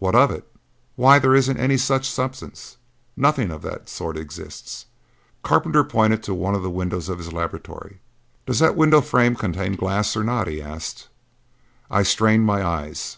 "What 0.00 0.14
of 0.14 0.30
it?" 0.30 0.46
"Why, 0.96 1.18
there 1.18 1.34
isn't 1.34 1.56
any 1.56 1.78
such 1.78 2.06
substance. 2.06 2.76
Nothing 3.16 3.50
of 3.50 3.62
the 3.62 3.80
sort 3.86 4.18
exists." 4.18 4.84
Carpenter 5.42 5.82
pointed 5.82 6.22
to 6.24 6.34
one 6.34 6.54
of 6.54 6.62
the 6.62 6.68
windows 6.68 7.08
of 7.08 7.16
his 7.16 7.32
laboratory. 7.32 7.98
"Does 8.44 8.58
that 8.58 8.76
window 8.76 9.00
frame 9.00 9.34
contain 9.34 9.74
glass 9.76 10.14
or 10.14 10.24
not?" 10.24 10.46
he 10.46 10.60
asked. 10.60 11.08
I 11.90 12.02
strained 12.02 12.44
my 12.44 12.62
eyes. 12.62 13.16